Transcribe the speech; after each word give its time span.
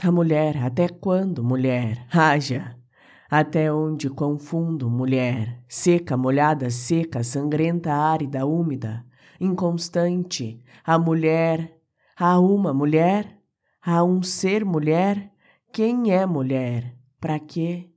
A 0.00 0.12
mulher, 0.12 0.56
até 0.58 0.88
quando, 0.88 1.42
mulher? 1.42 2.06
Haja! 2.12 2.76
Até 3.28 3.72
onde 3.72 4.08
confundo, 4.08 4.88
mulher? 4.88 5.60
Seca, 5.68 6.16
molhada, 6.16 6.70
seca, 6.70 7.24
sangrenta, 7.24 7.92
árida, 7.92 8.46
úmida, 8.46 9.04
inconstante. 9.40 10.62
A 10.84 10.98
mulher. 11.00 11.76
Há 12.16 12.38
uma 12.38 12.72
mulher? 12.72 13.40
Há 13.84 14.04
um 14.04 14.22
ser 14.22 14.64
mulher? 14.64 15.32
Quem 15.72 16.12
é 16.12 16.24
mulher? 16.24 16.94
Para 17.20 17.40
quê? 17.40 17.90